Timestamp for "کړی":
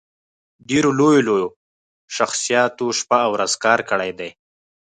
3.89-4.11